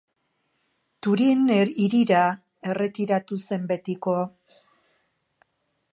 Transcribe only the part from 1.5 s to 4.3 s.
hirira erretiratu zen betiko.